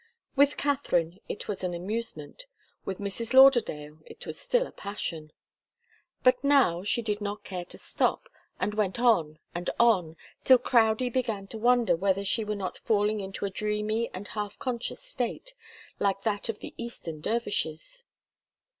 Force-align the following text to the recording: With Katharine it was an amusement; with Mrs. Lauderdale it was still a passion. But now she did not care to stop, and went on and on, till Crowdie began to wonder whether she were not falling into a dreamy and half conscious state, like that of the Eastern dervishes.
With 0.35 0.57
Katharine 0.57 1.19
it 1.29 1.47
was 1.47 1.63
an 1.63 1.75
amusement; 1.75 2.45
with 2.85 2.97
Mrs. 2.97 3.35
Lauderdale 3.35 3.99
it 4.07 4.25
was 4.25 4.39
still 4.41 4.65
a 4.65 4.71
passion. 4.71 5.31
But 6.23 6.43
now 6.43 6.81
she 6.83 7.03
did 7.03 7.21
not 7.21 7.43
care 7.43 7.65
to 7.65 7.77
stop, 7.77 8.27
and 8.59 8.73
went 8.73 8.97
on 8.99 9.37
and 9.53 9.69
on, 9.79 10.17
till 10.43 10.57
Crowdie 10.57 11.11
began 11.11 11.45
to 11.49 11.59
wonder 11.59 11.95
whether 11.95 12.25
she 12.25 12.43
were 12.43 12.55
not 12.55 12.79
falling 12.79 13.19
into 13.21 13.45
a 13.45 13.51
dreamy 13.51 14.09
and 14.11 14.27
half 14.29 14.57
conscious 14.57 15.03
state, 15.03 15.53
like 15.99 16.23
that 16.23 16.49
of 16.49 16.61
the 16.61 16.73
Eastern 16.77 17.19
dervishes. 17.21 18.03